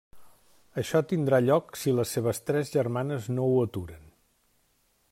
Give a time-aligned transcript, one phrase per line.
[0.81, 4.13] Això tindrà lloc si les seves tres germanes no ho aturen.